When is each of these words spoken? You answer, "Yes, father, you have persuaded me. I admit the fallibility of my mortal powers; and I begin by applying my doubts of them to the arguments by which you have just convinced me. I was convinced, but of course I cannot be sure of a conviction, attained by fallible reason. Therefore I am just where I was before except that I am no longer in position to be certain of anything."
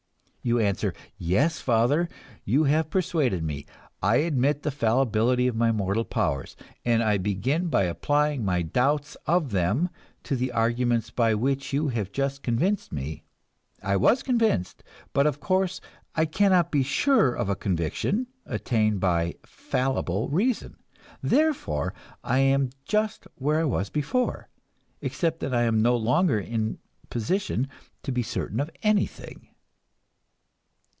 You 0.43 0.57
answer, 0.57 0.95
"Yes, 1.19 1.59
father, 1.61 2.09
you 2.45 2.63
have 2.63 2.89
persuaded 2.89 3.43
me. 3.43 3.67
I 4.01 4.15
admit 4.15 4.63
the 4.63 4.71
fallibility 4.71 5.45
of 5.47 5.55
my 5.55 5.71
mortal 5.71 6.03
powers; 6.03 6.55
and 6.83 7.03
I 7.03 7.19
begin 7.19 7.67
by 7.67 7.83
applying 7.83 8.43
my 8.43 8.63
doubts 8.63 9.13
of 9.27 9.51
them 9.51 9.89
to 10.23 10.35
the 10.35 10.51
arguments 10.51 11.11
by 11.11 11.35
which 11.35 11.73
you 11.73 11.89
have 11.89 12.11
just 12.11 12.41
convinced 12.41 12.91
me. 12.91 13.21
I 13.83 13.97
was 13.97 14.23
convinced, 14.23 14.83
but 15.13 15.27
of 15.27 15.39
course 15.39 15.79
I 16.15 16.25
cannot 16.25 16.71
be 16.71 16.81
sure 16.81 17.35
of 17.35 17.47
a 17.47 17.55
conviction, 17.55 18.25
attained 18.47 18.99
by 18.99 19.35
fallible 19.45 20.27
reason. 20.29 20.77
Therefore 21.21 21.93
I 22.23 22.39
am 22.39 22.71
just 22.83 23.27
where 23.35 23.59
I 23.59 23.65
was 23.65 23.91
before 23.91 24.49
except 25.03 25.39
that 25.41 25.53
I 25.53 25.65
am 25.65 25.83
no 25.83 25.95
longer 25.95 26.39
in 26.39 26.79
position 27.11 27.67
to 28.01 28.11
be 28.11 28.23
certain 28.23 28.59
of 28.59 28.71
anything." 28.81 29.47